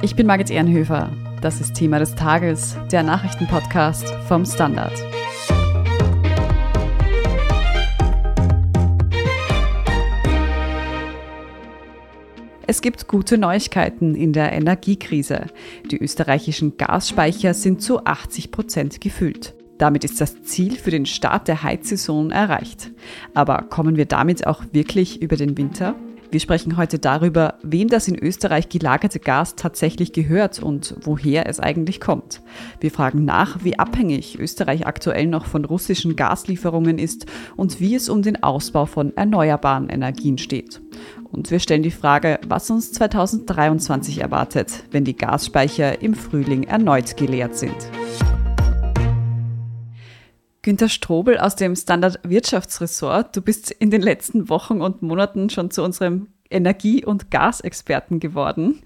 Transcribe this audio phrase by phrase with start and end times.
[0.00, 1.10] Ich bin Margit Ehrenhöfer.
[1.42, 4.92] Das ist Thema des Tages, der Nachrichtenpodcast vom Standard.
[12.68, 15.46] Es gibt gute Neuigkeiten in der Energiekrise.
[15.90, 19.54] Die österreichischen Gasspeicher sind zu 80 Prozent gefüllt.
[19.78, 22.92] Damit ist das Ziel für den Start der Heizsaison erreicht.
[23.34, 25.96] Aber kommen wir damit auch wirklich über den Winter?
[26.30, 31.58] Wir sprechen heute darüber, wem das in Österreich gelagerte Gas tatsächlich gehört und woher es
[31.58, 32.42] eigentlich kommt.
[32.80, 37.24] Wir fragen nach, wie abhängig Österreich aktuell noch von russischen Gaslieferungen ist
[37.56, 40.82] und wie es um den Ausbau von erneuerbaren Energien steht.
[41.32, 47.16] Und wir stellen die Frage, was uns 2023 erwartet, wenn die Gasspeicher im Frühling erneut
[47.16, 47.74] geleert sind.
[50.68, 53.34] Günter Strobel aus dem Standard Wirtschaftsressort.
[53.34, 58.82] Du bist in den letzten Wochen und Monaten schon zu unserem Energie- und Gasexperten geworden.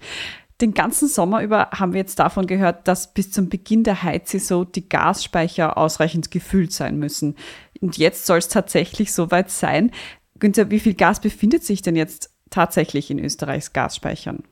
[0.61, 4.71] Den ganzen Sommer über haben wir jetzt davon gehört, dass bis zum Beginn der Heizsaison
[4.71, 7.35] die Gasspeicher ausreichend gefüllt sein müssen.
[7.81, 9.91] Und jetzt soll es tatsächlich soweit sein.
[10.39, 14.43] Günther, wie viel Gas befindet sich denn jetzt tatsächlich in Österreichs Gasspeichern?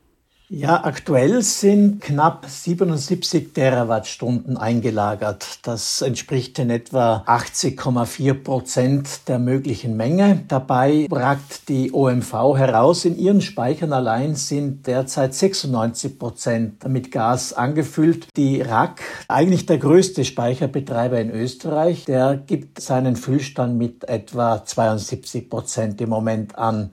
[0.54, 5.60] Ja, aktuell sind knapp 77 Terawattstunden eingelagert.
[5.62, 10.44] Das entspricht in etwa 80,4 Prozent der möglichen Menge.
[10.48, 17.54] Dabei ragt die OMV heraus, in ihren Speichern allein sind derzeit 96 Prozent mit Gas
[17.54, 18.26] angefüllt.
[18.36, 25.48] Die RAK, eigentlich der größte Speicherbetreiber in Österreich, der gibt seinen Füllstand mit etwa 72
[25.48, 26.92] Prozent im Moment an.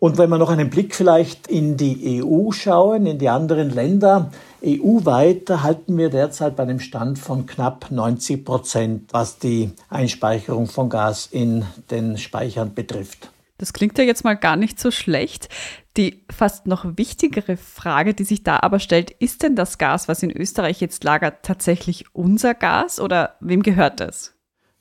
[0.00, 4.30] Und wenn wir noch einen Blick vielleicht in die EU schauen, in die anderen Länder,
[4.64, 10.88] EU-weit halten wir derzeit bei einem Stand von knapp 90 Prozent, was die Einspeicherung von
[10.88, 13.30] Gas in den Speichern betrifft.
[13.58, 15.48] Das klingt ja jetzt mal gar nicht so schlecht.
[15.96, 20.22] Die fast noch wichtigere Frage, die sich da aber stellt, ist denn das Gas, was
[20.22, 24.37] in Österreich jetzt lagert, tatsächlich unser Gas oder wem gehört das?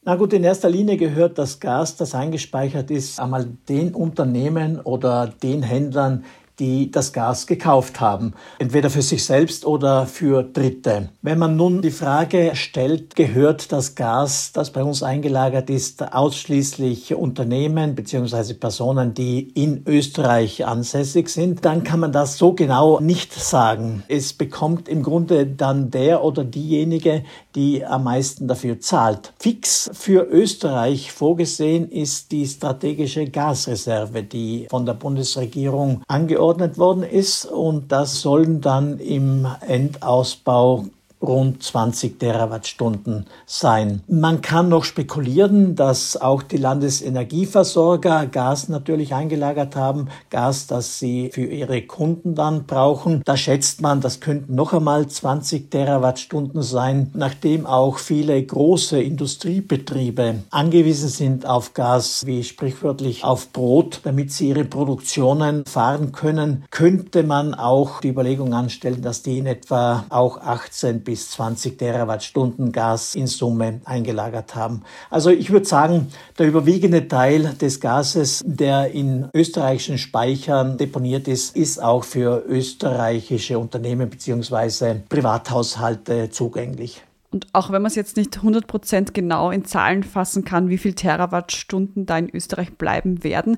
[0.08, 5.28] Na gut, in erster Linie gehört das Gas, das eingespeichert ist, einmal den Unternehmen oder
[5.28, 6.24] den Händlern,
[6.60, 11.10] die das Gas gekauft haben, entweder für sich selbst oder für Dritte.
[11.22, 17.14] Wenn man nun die Frage stellt, gehört das Gas, das bei uns eingelagert ist, ausschließlich
[17.14, 18.54] Unternehmen bzw.
[18.56, 24.04] Personen, die in Österreich ansässig sind, dann kann man das so genau nicht sagen.
[24.08, 27.24] Es bekommt im Grunde dann der oder diejenige,
[27.58, 29.34] die am meisten dafür zahlt.
[29.40, 37.46] Fix für Österreich vorgesehen ist die strategische Gasreserve, die von der Bundesregierung angeordnet worden ist
[37.46, 40.86] und das sollen dann im Endausbau
[41.22, 44.02] rund 20 Terawattstunden sein.
[44.08, 51.32] Man kann noch spekulieren, dass auch die Landesenergieversorger Gas natürlich eingelagert haben, Gas, das sie
[51.34, 53.22] für ihre Kunden dann brauchen.
[53.26, 60.44] Da schätzt man, das könnten noch einmal 20 Terawattstunden sein, nachdem auch viele große Industriebetriebe
[60.52, 67.24] angewiesen sind auf Gas, wie sprichwörtlich auf Brot, damit sie ihre Produktionen fahren können, könnte
[67.24, 73.16] man auch die Überlegung anstellen, dass die in etwa auch 18 bis 20 Terawattstunden Gas
[73.16, 74.84] in Summe eingelagert haben.
[75.10, 81.56] Also ich würde sagen, der überwiegende Teil des Gases, der in österreichischen Speichern deponiert ist,
[81.56, 84.96] ist auch für österreichische Unternehmen bzw.
[85.08, 87.02] Privathaushalte zugänglich.
[87.32, 90.94] Und auch wenn man es jetzt nicht 100% genau in Zahlen fassen kann, wie viel
[90.94, 93.56] Terawattstunden da in Österreich bleiben werden,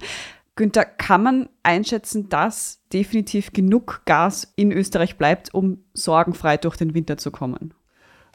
[0.59, 6.93] Günther, kann man einschätzen, dass definitiv genug Gas in Österreich bleibt, um sorgenfrei durch den
[6.93, 7.73] Winter zu kommen?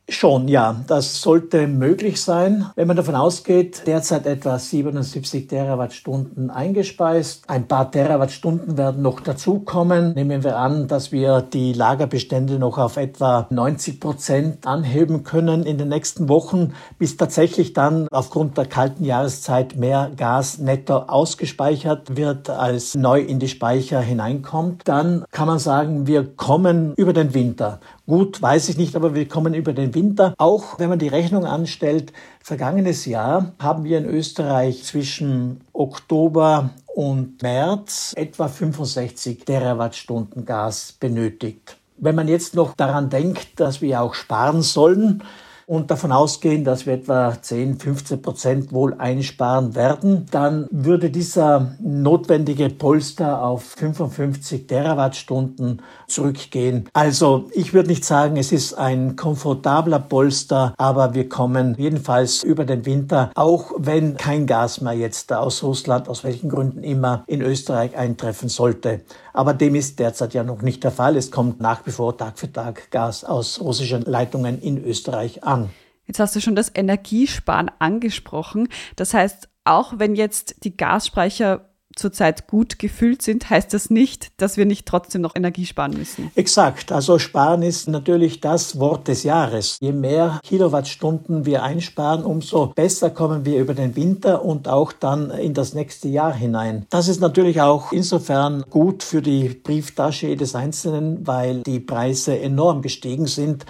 [0.06, 2.66] Schon, ja, das sollte möglich sein.
[2.76, 7.44] Wenn man davon ausgeht, derzeit etwa 77 Terawattstunden eingespeist.
[7.48, 10.12] Ein paar Terawattstunden werden noch dazukommen.
[10.12, 15.78] Nehmen wir an, dass wir die Lagerbestände noch auf etwa 90 Prozent anheben können in
[15.78, 22.50] den nächsten Wochen, bis tatsächlich dann aufgrund der kalten Jahreszeit mehr Gas netto ausgespeichert wird,
[22.50, 24.82] als neu in die Speicher hineinkommt.
[24.84, 27.80] Dann kann man sagen, wir kommen über den Winter.
[28.06, 30.34] Gut, weiß ich nicht, aber wir kommen über den Winter.
[30.36, 32.12] Auch wenn man die Rechnung anstellt,
[32.42, 41.78] vergangenes Jahr haben wir in Österreich zwischen Oktober und März etwa 65 Terawattstunden Gas benötigt.
[41.96, 45.22] Wenn man jetzt noch daran denkt, dass wir auch sparen sollen,
[45.66, 51.76] und davon ausgehen, dass wir etwa 10, 15 Prozent wohl einsparen werden, dann würde dieser
[51.80, 56.88] notwendige Polster auf 55 Terawattstunden zurückgehen.
[56.92, 62.64] Also ich würde nicht sagen, es ist ein komfortabler Polster, aber wir kommen jedenfalls über
[62.64, 67.40] den Winter, auch wenn kein Gas mehr jetzt aus Russland, aus welchen Gründen immer, in
[67.42, 69.00] Österreich eintreffen sollte.
[69.34, 71.16] Aber dem ist derzeit ja noch nicht der Fall.
[71.16, 75.70] Es kommt nach wie vor Tag für Tag Gas aus russischen Leitungen in Österreich an.
[76.06, 78.68] Jetzt hast du schon das Energiesparen angesprochen.
[78.94, 84.56] Das heißt, auch wenn jetzt die Gasspeicher zurzeit gut gefüllt sind, heißt das nicht, dass
[84.56, 86.30] wir nicht trotzdem noch Energie sparen müssen.
[86.34, 86.92] Exakt.
[86.92, 89.78] Also sparen ist natürlich das Wort des Jahres.
[89.80, 95.30] Je mehr Kilowattstunden wir einsparen, umso besser kommen wir über den Winter und auch dann
[95.30, 96.86] in das nächste Jahr hinein.
[96.90, 102.82] Das ist natürlich auch insofern gut für die Brieftasche jedes Einzelnen, weil die Preise enorm
[102.82, 103.64] gestiegen sind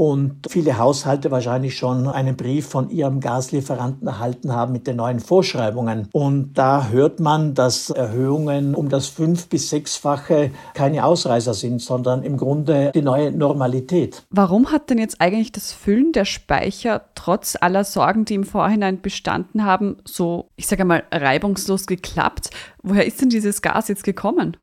[0.00, 5.18] und viele Haushalte wahrscheinlich schon einen Brief von ihrem Gaslieferanten erhalten haben mit den neuen
[5.18, 6.08] Vorschreibungen.
[6.12, 12.22] Und da hört man, dass Erhöhungen um das fünf- bis sechsfache keine Ausreißer sind, sondern
[12.22, 14.22] im Grunde die neue Normalität.
[14.30, 19.00] Warum hat denn jetzt eigentlich das Füllen der Speicher trotz aller Sorgen, die im Vorhinein
[19.00, 22.50] bestanden haben, so, ich sage mal, reibungslos geklappt?
[22.84, 24.56] Woher ist denn dieses Gas jetzt gekommen?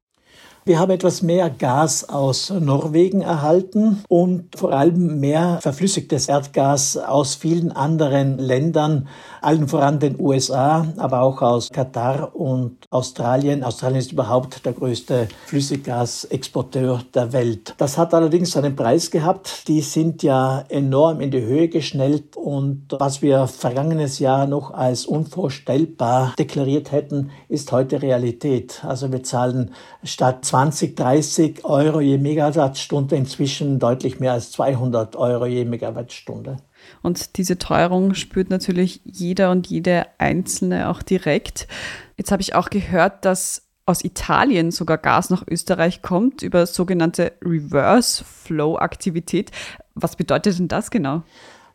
[0.68, 7.36] Wir haben etwas mehr Gas aus Norwegen erhalten und vor allem mehr verflüssigtes Erdgas aus
[7.36, 9.08] vielen anderen Ländern,
[9.44, 13.64] allen voran den USA, aber auch aus Katar und Australien.
[13.64, 17.76] Australien ist überhaupt der größte Flüssiggasexporteur der Welt.
[17.78, 19.68] Das hat allerdings einen Preis gehabt.
[19.68, 25.06] Die sind ja enorm in die Höhe geschnellt und was wir vergangenes Jahr noch als
[25.06, 28.84] unvorstellbar deklariert hätten, ist heute Realität.
[28.84, 29.70] Also wir zahlen
[30.04, 36.56] statt 20, 30 Euro je Megawattstunde inzwischen deutlich mehr als 200 Euro je Megawattstunde.
[37.02, 41.68] Und diese Teuerung spürt natürlich jeder und jede Einzelne auch direkt.
[42.16, 47.34] Jetzt habe ich auch gehört, dass aus Italien sogar Gas nach Österreich kommt über sogenannte
[47.44, 49.52] Reverse Flow Aktivität.
[49.94, 51.24] Was bedeutet denn das genau?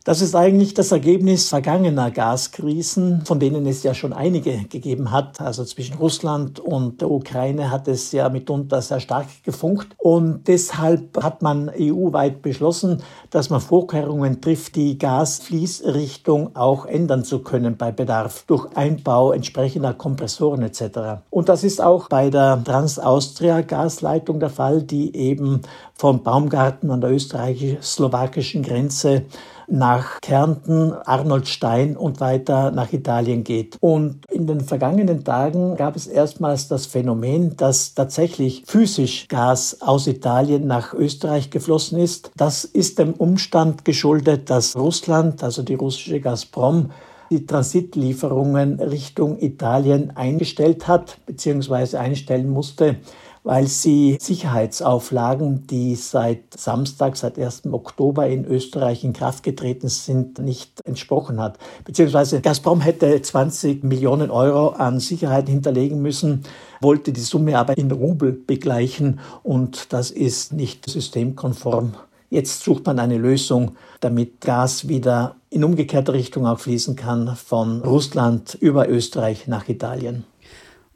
[0.03, 5.39] Das ist eigentlich das Ergebnis vergangener Gaskrisen, von denen es ja schon einige gegeben hat.
[5.39, 9.89] Also zwischen Russland und der Ukraine hat es ja mitunter sehr stark gefunkt.
[9.99, 17.43] Und deshalb hat man EU-weit beschlossen, dass man Vorkehrungen trifft, die Gasfließrichtung auch ändern zu
[17.43, 21.21] können bei Bedarf durch Einbau entsprechender Kompressoren etc.
[21.29, 25.61] Und das ist auch bei der Trans-Austria-Gasleitung der Fall, die eben
[25.93, 29.25] vom Baumgarten an der österreichisch-slowakischen Grenze
[29.71, 33.77] nach Kärnten, Arnoldstein und weiter nach Italien geht.
[33.79, 40.07] Und in den vergangenen Tagen gab es erstmals das Phänomen, dass tatsächlich physisch Gas aus
[40.07, 42.31] Italien nach Österreich geflossen ist.
[42.35, 46.91] Das ist dem Umstand geschuldet, dass Russland, also die russische Gazprom,
[47.31, 51.95] die Transitlieferungen Richtung Italien eingestellt hat bzw.
[51.95, 52.97] einstellen musste
[53.43, 57.63] weil sie Sicherheitsauflagen, die seit Samstag, seit 1.
[57.71, 61.57] Oktober in Österreich in Kraft getreten sind, nicht entsprochen hat.
[61.85, 66.43] Beziehungsweise Gazprom hätte 20 Millionen Euro an Sicherheit hinterlegen müssen,
[66.81, 71.93] wollte die Summe aber in Rubel begleichen und das ist nicht systemkonform.
[72.29, 77.81] Jetzt sucht man eine Lösung, damit Gas wieder in umgekehrte Richtung auch fließen kann von
[77.81, 80.23] Russland über Österreich nach Italien.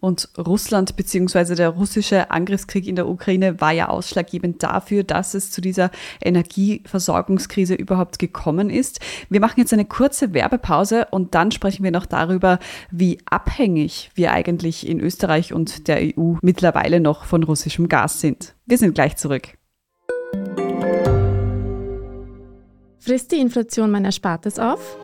[0.05, 1.55] Und Russland bzw.
[1.55, 5.89] der russische Angriffskrieg in der Ukraine war ja ausschlaggebend dafür, dass es zu dieser
[6.23, 8.99] Energieversorgungskrise überhaupt gekommen ist.
[9.31, 12.59] Wir machen jetzt eine kurze Werbepause und dann sprechen wir noch darüber,
[12.91, 18.53] wie abhängig wir eigentlich in Österreich und der EU mittlerweile noch von russischem Gas sind.
[18.67, 19.57] Wir sind gleich zurück.
[22.99, 25.03] Frisst die Inflation mein Erspartes auf?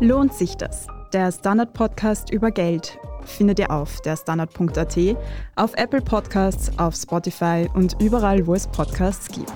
[0.00, 0.86] Lohnt sich das?
[1.12, 4.96] Der Standard-Podcast über Geld findet ihr auf der Standard.at,
[5.56, 9.52] auf Apple Podcasts, auf Spotify und überall, wo es Podcasts gibt.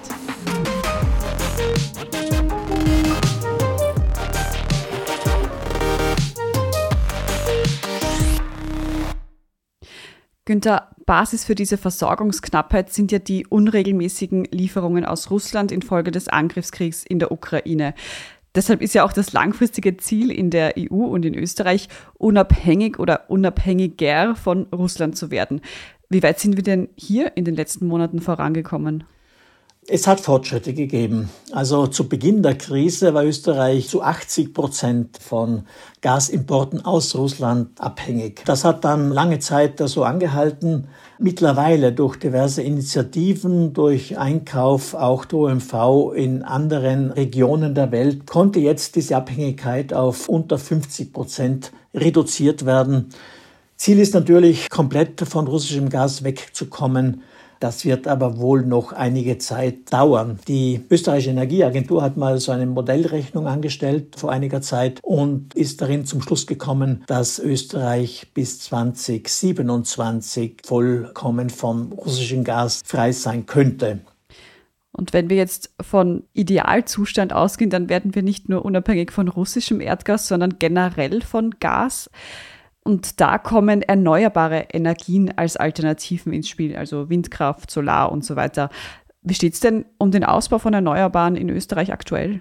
[10.44, 17.04] Günther, Basis für diese Versorgungsknappheit sind ja die unregelmäßigen Lieferungen aus Russland infolge des Angriffskriegs
[17.04, 17.94] in der Ukraine.
[18.54, 23.30] Deshalb ist ja auch das langfristige Ziel in der EU und in Österreich, unabhängig oder
[23.30, 25.62] unabhängiger von Russland zu werden.
[26.10, 29.04] Wie weit sind wir denn hier in den letzten Monaten vorangekommen?
[29.88, 31.28] Es hat Fortschritte gegeben.
[31.50, 35.64] Also zu Beginn der Krise war Österreich zu 80 Prozent von
[36.02, 38.44] Gasimporten aus Russland abhängig.
[38.44, 40.86] Das hat dann lange Zeit so angehalten.
[41.18, 48.60] Mittlerweile durch diverse Initiativen, durch Einkauf auch der OMV in anderen Regionen der Welt konnte
[48.60, 53.08] jetzt diese Abhängigkeit auf unter 50 Prozent reduziert werden.
[53.76, 57.22] Ziel ist natürlich, komplett von russischem Gas wegzukommen.
[57.62, 60.40] Das wird aber wohl noch einige Zeit dauern.
[60.48, 66.04] Die österreichische Energieagentur hat mal so eine Modellrechnung angestellt vor einiger Zeit und ist darin
[66.04, 74.00] zum Schluss gekommen, dass Österreich bis 2027 vollkommen vom russischen Gas frei sein könnte.
[74.90, 79.80] Und wenn wir jetzt von Idealzustand ausgehen, dann werden wir nicht nur unabhängig von russischem
[79.80, 82.10] Erdgas, sondern generell von Gas.
[82.84, 88.70] Und da kommen erneuerbare Energien als Alternativen ins Spiel, also Windkraft, Solar und so weiter.
[89.22, 92.40] Wie steht es denn um den Ausbau von Erneuerbaren in Österreich aktuell?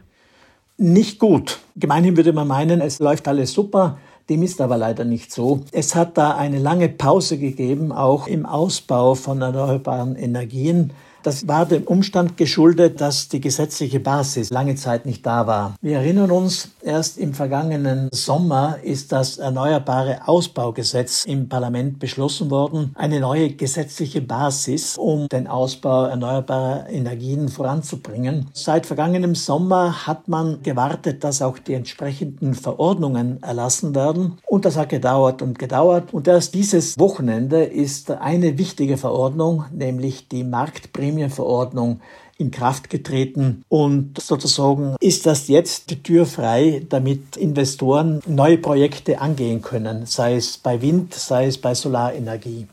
[0.77, 1.59] Nicht gut.
[1.75, 3.99] Gemeinhin würde man meinen, es läuft alles super.
[4.29, 5.61] Dem ist aber leider nicht so.
[5.71, 10.93] Es hat da eine lange Pause gegeben, auch im Ausbau von erneuerbaren Energien.
[11.23, 15.75] Das war dem Umstand geschuldet, dass die gesetzliche Basis lange Zeit nicht da war.
[15.79, 22.95] Wir erinnern uns, erst im vergangenen Sommer ist das Erneuerbare Ausbaugesetz im Parlament beschlossen worden.
[22.95, 28.47] Eine neue gesetzliche Basis, um den Ausbau erneuerbarer Energien voranzubringen.
[28.53, 34.39] Seit vergangenem Sommer hat man gewartet, dass auch die entsprechenden Verordnungen erlassen werden.
[34.47, 36.13] Und das hat gedauert und gedauert.
[36.13, 41.99] Und erst dieses Wochenende ist eine wichtige Verordnung, nämlich die Marktprämie Prämienverordnung
[42.37, 49.21] in Kraft getreten und sozusagen ist das jetzt die Tür frei, damit Investoren neue Projekte
[49.21, 52.67] angehen können, sei es bei Wind, sei es bei Solarenergie.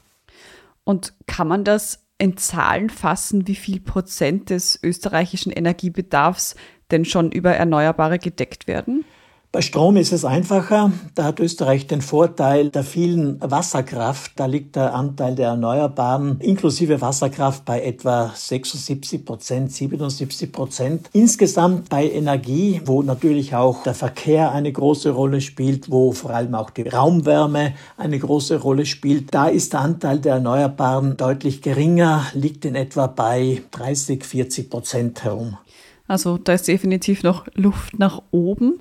[0.85, 6.55] Und kann man das in Zahlen fassen, wie viel Prozent des österreichischen Energiebedarfs
[6.91, 9.05] denn schon über Erneuerbare gedeckt werden?
[9.51, 10.93] Bei Strom ist es einfacher.
[11.15, 14.33] Da hat Österreich den Vorteil der vielen Wasserkraft.
[14.37, 21.09] Da liegt der Anteil der Erneuerbaren inklusive Wasserkraft bei etwa 76 Prozent, 77 Prozent.
[21.15, 26.55] Insgesamt bei Energie, wo natürlich auch der Verkehr eine große Rolle spielt, wo vor allem
[26.55, 32.27] auch die Raumwärme eine große Rolle spielt, da ist der Anteil der Erneuerbaren deutlich geringer,
[32.35, 35.57] liegt in etwa bei 30, 40 Prozent herum.
[36.07, 38.81] Also da ist definitiv noch Luft nach oben.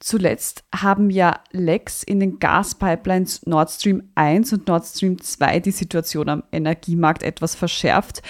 [0.00, 5.70] Zuletzt haben ja Lecks in den Gaspipelines Nord Stream 1 und Nord Stream 2 die
[5.72, 8.22] Situation am Energiemarkt etwas verschärft.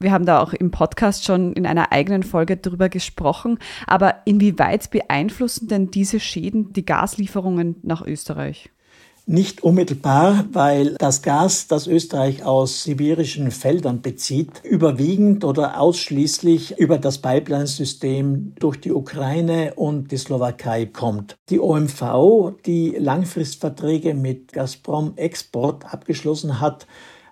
[0.00, 3.58] Wir haben da auch im Podcast schon in einer eigenen Folge darüber gesprochen.
[3.86, 8.70] Aber inwieweit beeinflussen denn diese Schäden die Gaslieferungen nach Österreich?
[9.30, 16.96] Nicht unmittelbar, weil das Gas, das Österreich aus sibirischen Feldern bezieht, überwiegend oder ausschließlich über
[16.96, 21.36] das Pipeline-System durch die Ukraine und die Slowakei kommt.
[21.50, 26.86] Die OMV, die Langfristverträge mit Gazprom Export abgeschlossen hat,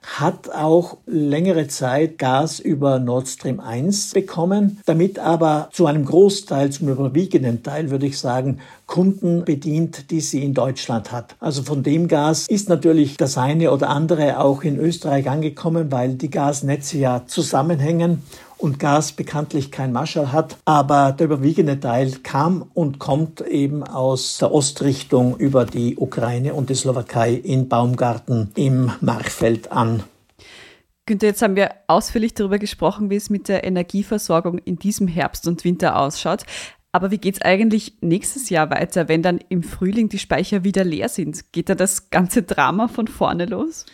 [0.06, 6.70] hat auch längere Zeit Gas über Nord Stream 1 bekommen, damit aber zu einem Großteil,
[6.70, 11.34] zum überwiegenden Teil würde ich sagen, Kunden bedient, die sie in Deutschland hat.
[11.40, 16.14] Also von dem Gas ist natürlich das eine oder andere auch in Österreich angekommen, weil
[16.14, 18.22] die Gasnetze ja zusammenhängen
[18.66, 20.58] und Gas bekanntlich kein Marschall hat.
[20.66, 26.68] Aber der überwiegende Teil kam und kommt eben aus der Ostrichtung über die Ukraine und
[26.68, 30.02] die Slowakei in Baumgarten im Marchfeld an.
[31.06, 35.46] Günther, jetzt haben wir ausführlich darüber gesprochen, wie es mit der Energieversorgung in diesem Herbst
[35.46, 36.42] und Winter ausschaut.
[36.90, 40.82] Aber wie geht es eigentlich nächstes Jahr weiter, wenn dann im Frühling die Speicher wieder
[40.82, 41.52] leer sind?
[41.52, 43.86] Geht da das ganze Drama von vorne los?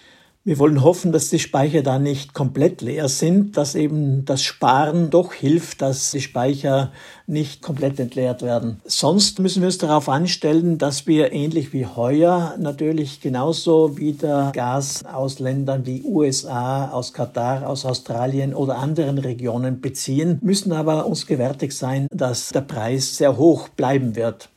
[0.45, 5.09] Wir wollen hoffen, dass die Speicher da nicht komplett leer sind, dass eben das Sparen
[5.09, 6.91] doch hilft, dass die Speicher
[7.29, 8.81] nicht komplett entleert werden.
[8.85, 15.05] Sonst müssen wir uns darauf anstellen, dass wir ähnlich wie heuer natürlich genauso wieder Gas
[15.05, 21.29] aus Ländern wie USA, aus Katar, aus Australien oder anderen Regionen beziehen, müssen aber uns
[21.29, 24.49] gewärtig sein, dass der Preis sehr hoch bleiben wird.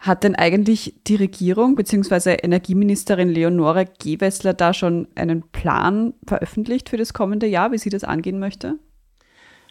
[0.00, 2.36] Hat denn eigentlich die Regierung bzw.
[2.42, 8.04] Energieministerin Leonore Gewessler da schon einen Plan veröffentlicht für das kommende Jahr, wie sie das
[8.04, 8.78] angehen möchte?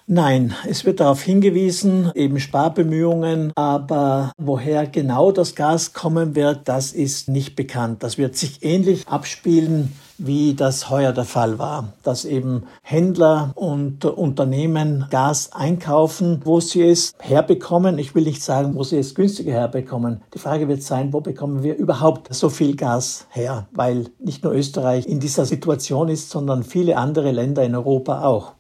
[0.07, 6.93] Nein, es wird darauf hingewiesen, eben Sparbemühungen, aber woher genau das Gas kommen wird, das
[6.93, 8.03] ist nicht bekannt.
[8.03, 14.05] Das wird sich ähnlich abspielen, wie das heuer der Fall war, dass eben Händler und
[14.05, 17.97] Unternehmen Gas einkaufen, wo sie es herbekommen.
[17.97, 20.21] Ich will nicht sagen, wo sie es günstiger herbekommen.
[20.33, 23.67] Die Frage wird sein, wo bekommen wir überhaupt so viel Gas her?
[23.71, 28.54] Weil nicht nur Österreich in dieser Situation ist, sondern viele andere Länder in Europa auch.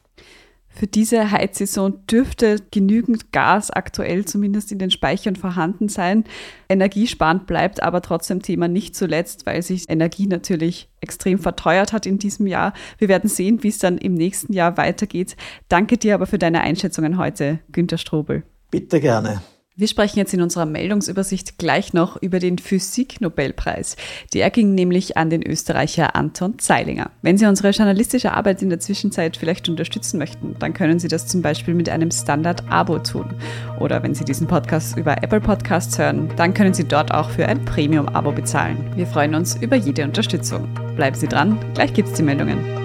[0.75, 6.25] Für diese Heizsaison dürfte genügend Gas aktuell zumindest in den Speichern vorhanden sein.
[6.67, 12.19] Energiesparend bleibt aber trotzdem Thema nicht zuletzt, weil sich Energie natürlich extrem verteuert hat in
[12.19, 12.73] diesem Jahr.
[12.97, 15.37] Wir werden sehen, wie es dann im nächsten Jahr weitergeht.
[15.69, 18.43] Danke dir aber für deine Einschätzungen heute, Günter Strobel.
[18.69, 19.41] Bitte gerne.
[19.77, 23.97] Wir sprechen jetzt in unserer Meldungsübersicht gleich noch über den Physik-Nobelpreis.
[24.33, 27.11] Der ging nämlich an den Österreicher Anton Zeilinger.
[27.21, 31.27] Wenn Sie unsere journalistische Arbeit in der Zwischenzeit vielleicht unterstützen möchten, dann können Sie das
[31.27, 33.33] zum Beispiel mit einem Standard-Abo tun.
[33.81, 37.45] Oder wenn Sie diesen Podcast über Apple Podcasts hören, dann können Sie dort auch für
[37.45, 38.77] ein Premium-Abo bezahlen.
[38.95, 40.69] Wir freuen uns über jede Unterstützung.
[40.95, 42.84] Bleiben Sie dran, gleich gibt's die Meldungen.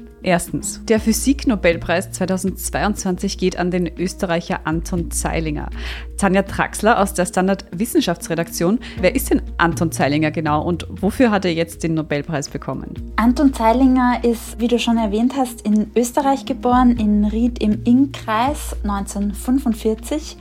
[0.23, 5.69] Erstens, der Physik-Nobelpreis 2022 geht an den Österreicher Anton Zeilinger.
[6.17, 8.79] Tanja Traxler aus der Standard Wissenschaftsredaktion.
[8.99, 13.13] Wer ist denn Anton Zeilinger genau und wofür hat er jetzt den Nobelpreis bekommen?
[13.15, 18.75] Anton Zeilinger ist, wie du schon erwähnt hast, in Österreich geboren, in Ried im Inn-Kreis
[18.83, 20.37] 1945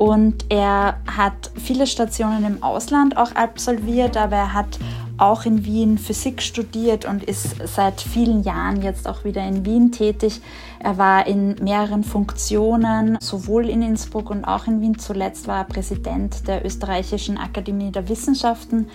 [0.00, 4.78] und er hat viele Stationen im Ausland auch absolviert, aber er hat
[5.18, 9.92] auch in Wien Physik studiert und ist seit vielen Jahren jetzt auch wieder in Wien
[9.92, 10.40] tätig.
[10.78, 14.98] Er war in mehreren Funktionen, sowohl in Innsbruck und auch in Wien.
[14.98, 18.88] Zuletzt war er Präsident der Österreichischen Akademie der Wissenschaften.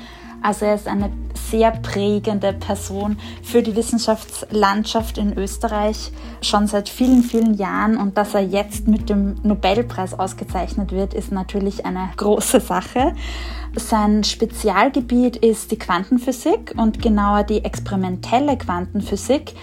[0.45, 6.11] Also er ist eine sehr prägende Person für die Wissenschaftslandschaft in Österreich
[6.43, 7.97] schon seit vielen, vielen Jahren.
[7.97, 13.15] Und dass er jetzt mit dem Nobelpreis ausgezeichnet wird, ist natürlich eine große Sache.
[13.75, 19.55] Sein Spezialgebiet ist die Quantenphysik und genauer die experimentelle Quantenphysik.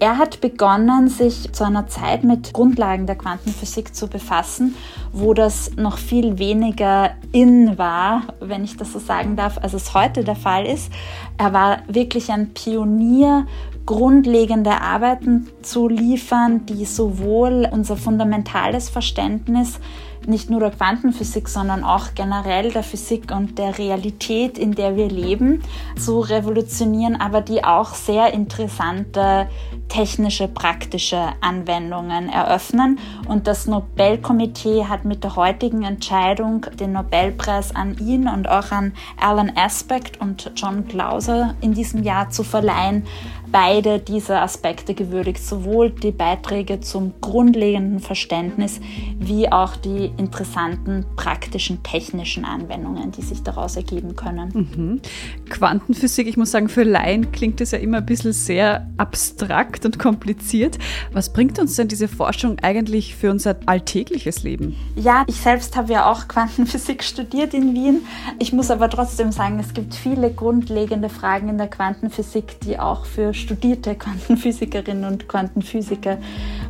[0.00, 4.76] Er hat begonnen, sich zu einer Zeit mit Grundlagen der Quantenphysik zu befassen,
[5.12, 9.94] wo das noch viel weniger in war, wenn ich das so sagen darf, als es
[9.94, 10.92] heute der Fall ist.
[11.36, 13.46] Er war wirklich ein Pionier,
[13.86, 19.80] grundlegende Arbeiten zu liefern, die sowohl unser fundamentales Verständnis
[20.28, 25.08] nicht nur der Quantenphysik, sondern auch generell der Physik und der Realität, in der wir
[25.08, 25.62] leben,
[25.98, 29.48] zu revolutionieren, aber die auch sehr interessante
[29.88, 32.98] technische, praktische Anwendungen eröffnen.
[33.26, 38.92] Und das Nobelkomitee hat mit der heutigen Entscheidung den Nobelpreis an ihn und auch an
[39.20, 43.06] Alan Aspect und John Clauser in diesem Jahr zu verleihen,
[43.50, 48.80] beide diese Aspekte gewürdigt, sowohl die Beiträge zum grundlegenden Verständnis
[49.18, 54.50] wie auch die interessanten praktischen technischen Anwendungen, die sich daraus ergeben können.
[54.52, 55.00] Mhm.
[55.48, 59.98] Quantenphysik, ich muss sagen, für Laien klingt es ja immer ein bisschen sehr abstrakt und
[59.98, 60.78] kompliziert.
[61.12, 64.76] Was bringt uns denn diese Forschung eigentlich für unser alltägliches Leben?
[64.96, 68.02] Ja, ich selbst habe ja auch Quantenphysik studiert in Wien.
[68.38, 73.06] Ich muss aber trotzdem sagen, es gibt viele grundlegende Fragen in der Quantenphysik, die auch
[73.06, 76.18] für studierte Quantenphysikerinnen und Quantenphysiker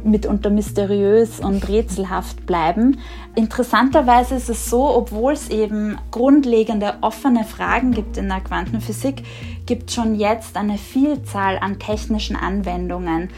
[0.04, 2.98] mitunter mysteriös und rätselhaft bleiben.
[3.34, 9.22] Interessanterweise ist es so, obwohl es eben grundlegende offene Fragen gibt in der Quantenphysik,
[9.66, 13.30] gibt schon jetzt eine Vielzahl an technischen Anwendungen.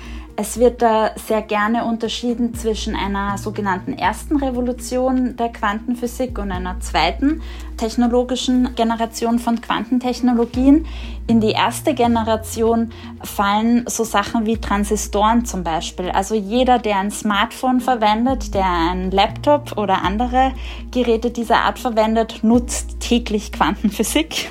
[0.43, 6.81] Es wird da sehr gerne unterschieden zwischen einer sogenannten ersten Revolution der Quantenphysik und einer
[6.81, 7.43] zweiten
[7.77, 10.87] technologischen Generation von Quantentechnologien.
[11.31, 12.91] In die erste Generation
[13.23, 16.11] fallen so Sachen wie Transistoren zum Beispiel.
[16.11, 20.51] Also jeder, der ein Smartphone verwendet, der einen Laptop oder andere
[20.91, 24.51] Geräte dieser Art verwendet, nutzt täglich Quantenphysik.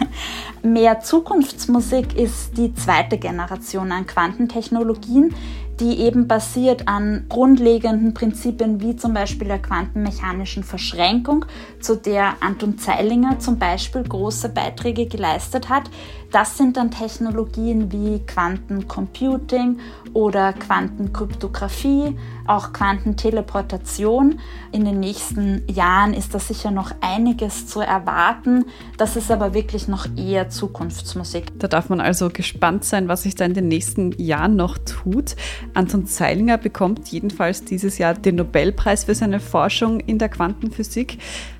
[0.63, 5.35] Mehr Zukunftsmusik ist die zweite Generation an Quantentechnologien,
[5.79, 11.45] die eben basiert an grundlegenden Prinzipien wie zum Beispiel der quantenmechanischen Verschränkung,
[11.79, 15.89] zu der Anton Zeilinger zum Beispiel große Beiträge geleistet hat.
[16.31, 19.79] Das sind dann Technologien wie Quantencomputing
[20.13, 22.15] oder Quantenkryptographie,
[22.47, 24.39] auch Quantenteleportation.
[24.71, 28.65] In den nächsten Jahren ist da sicher noch einiges zu erwarten.
[28.97, 31.59] Das ist aber wirklich noch eher Zukunftsmusik.
[31.59, 35.35] Da darf man also gespannt sein, was sich da in den nächsten Jahren noch tut.
[35.73, 41.19] Anton Zeilinger bekommt jedenfalls dieses Jahr den Nobelpreis für seine Forschung in der Quantenphysik.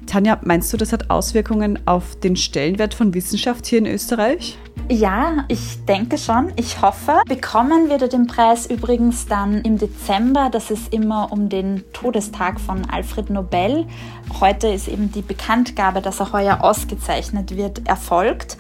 [0.09, 4.57] Tanja, meinst du, das hat Auswirkungen auf den Stellenwert von Wissenschaft hier in Österreich?
[4.89, 6.51] Ja, ich denke schon.
[6.55, 7.21] Ich hoffe.
[7.27, 10.49] Bekommen wird er den Preis übrigens dann im Dezember.
[10.51, 13.85] Das ist immer um den Todestag von Alfred Nobel.
[14.39, 18.57] Heute ist eben die Bekanntgabe, dass er heuer ausgezeichnet wird, erfolgt.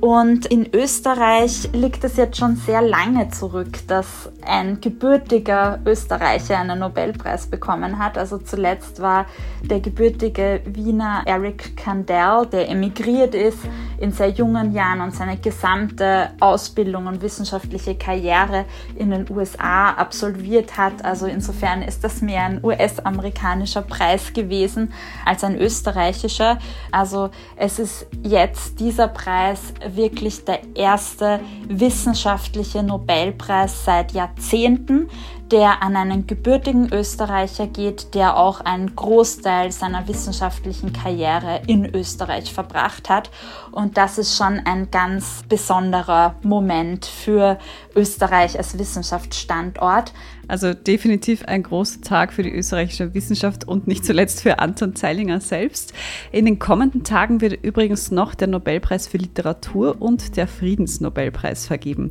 [0.00, 6.80] Und in Österreich liegt es jetzt schon sehr lange zurück, dass ein gebürtiger Österreicher einen
[6.80, 8.18] Nobelpreis bekommen hat.
[8.18, 9.26] Also zuletzt war
[9.62, 13.58] der gebürtige Wiener Eric Kandel, der emigriert ist
[13.98, 20.76] in sehr jungen Jahren und seine gesamte Ausbildung und wissenschaftliche Karriere in den USA absolviert
[20.76, 21.04] hat.
[21.04, 24.92] Also insofern ist das mehr ein US-amerikanischer Preis gewesen
[25.24, 26.58] als ein österreichischer.
[26.92, 35.08] Also es ist jetzt dieser Preis wirklich der erste wissenschaftliche Nobelpreis seit Jahrzehnten,
[35.52, 42.52] der an einen gebürtigen Österreicher geht, der auch einen Großteil seiner wissenschaftlichen Karriere in Österreich
[42.52, 43.30] verbracht hat.
[43.70, 47.58] Und das ist schon ein ganz besonderer Moment für
[47.94, 50.12] Österreich als Wissenschaftsstandort.
[50.48, 55.40] Also definitiv ein großer Tag für die österreichische Wissenschaft und nicht zuletzt für Anton Zeilinger
[55.40, 55.92] selbst.
[56.30, 62.10] In den kommenden Tagen wird übrigens noch der Nobelpreis für Literatur und der Friedensnobelpreis vergeben.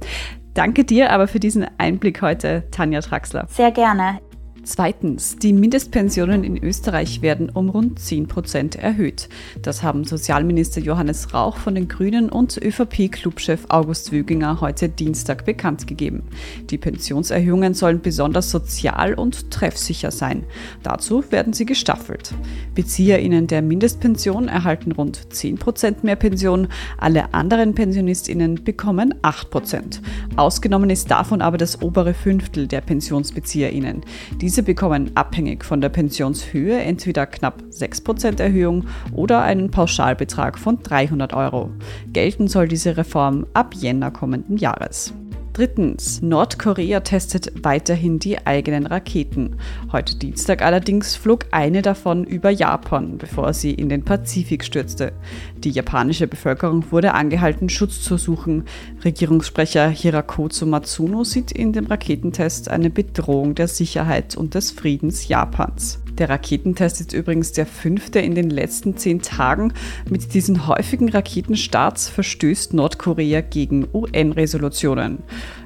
[0.55, 3.45] Danke dir aber für diesen Einblick heute, Tanja Traxler.
[3.49, 4.19] Sehr gerne.
[4.65, 9.29] Zweitens, die Mindestpensionen in Österreich werden um rund 10 Prozent erhöht.
[9.61, 15.85] Das haben Sozialminister Johannes Rauch von den Grünen und ÖVP-Clubchef August Wöginger heute Dienstag bekannt
[15.85, 16.23] gegeben.
[16.71, 20.45] Die Pensionserhöhungen sollen besonders sozial und treffsicher sein.
[20.81, 22.33] Dazu werden sie gestaffelt.
[22.73, 30.01] BezieherInnen der Mindestpension erhalten rund 10 Prozent mehr Pension, alle anderen PensionistInnen bekommen 8 Prozent.
[30.37, 34.01] Ausgenommen ist davon aber das obere Fünftel der PensionsbezieherInnen.
[34.41, 40.81] Diese diese bekommen abhängig von der Pensionshöhe entweder knapp 6% Erhöhung oder einen Pauschalbetrag von
[40.81, 41.71] 300 Euro.
[42.13, 45.13] Gelten soll diese Reform ab Jänner kommenden Jahres.
[45.55, 49.55] Drittens, Nordkorea testet weiterhin die eigenen Raketen.
[49.89, 55.13] Heute Dienstag allerdings flog eine davon über Japan, bevor sie in den Pazifik stürzte.
[55.55, 58.65] Die japanische Bevölkerung wurde angehalten, Schutz zu suchen.
[59.05, 66.01] Regierungssprecher Hirakozu Matsuno sieht in dem Raketentest eine Bedrohung der Sicherheit und des Friedens Japans.
[66.17, 69.73] Der Raketentest ist übrigens der fünfte in den letzten zehn Tagen.
[70.09, 75.23] Mit diesen häufigen Raketenstarts verstößt Nordkorea gegen UN-Resolutionen.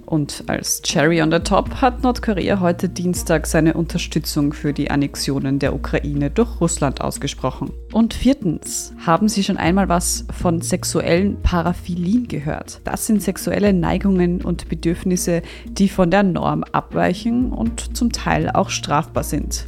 [0.08, 5.60] Und als Cherry on the Top hat Nordkorea heute Dienstag seine Unterstützung für die Annexionen
[5.60, 7.72] der Ukraine durch Russland ausgesprochen.
[7.94, 12.82] Und viertens, haben Sie schon einmal was von sexuellen Paraphilien gehört?
[12.86, 18.72] Das sind sexuelle Neigungen und Bedürfnisse, die von der Norm abweichen und zum Teil auch
[18.72, 19.68] strafbar sind.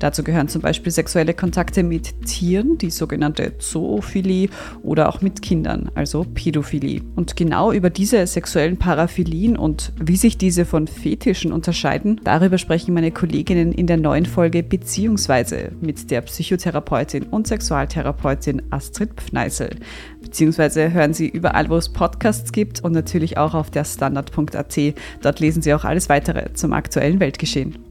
[0.00, 4.48] Dazu gehören zum Beispiel sexuelle Kontakte mit Tieren, die sogenannte Zoophilie,
[4.82, 7.02] oder auch mit Kindern, also Pädophilie.
[7.16, 12.94] Und genau über diese sexuellen Paraphilien und wie sich diese von Fetischen unterscheiden, darüber sprechen
[12.94, 19.76] meine Kolleginnen in der neuen Folge Beziehungsweise mit der Psychotherapeutin und Sexualtherapeutin Astrid Pfneisel.
[20.22, 24.78] Beziehungsweise hören Sie überall, wo es Podcasts gibt und natürlich auch auf der Standard.at.
[25.20, 27.89] Dort lesen Sie auch alles weitere zum aktuellen Weltgeschehen.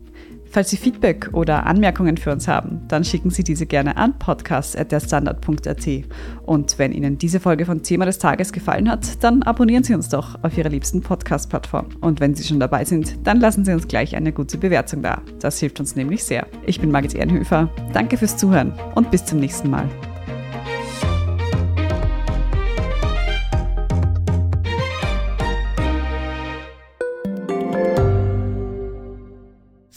[0.52, 5.88] Falls Sie Feedback oder Anmerkungen für uns haben, dann schicken Sie diese gerne an podcast.derstandard.at.
[6.46, 10.10] Und wenn Ihnen diese Folge von Thema des Tages gefallen hat, dann abonnieren Sie uns
[10.10, 11.90] doch auf Ihrer liebsten Podcast-Plattform.
[12.02, 15.22] Und wenn Sie schon dabei sind, dann lassen Sie uns gleich eine gute Bewertung da.
[15.40, 16.48] Das hilft uns nämlich sehr.
[16.66, 17.70] Ich bin Margit Ehrenhöfer.
[17.94, 19.88] Danke fürs Zuhören und bis zum nächsten Mal.